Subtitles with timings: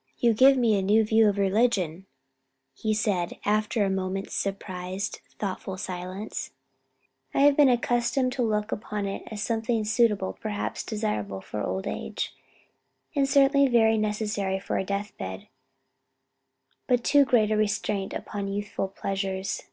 [0.20, 2.06] '""You give me a new view of religion,"
[2.72, 6.52] he said after a moment's surprised, thoughtful silence.
[7.34, 11.86] "I have been accustomed to look upon it as something suitable, perhaps desirable, for old
[11.86, 12.34] age,
[13.14, 15.46] and certainly very necessary for a death bed;
[16.86, 19.64] but too great a restraint upon youthful pleasures."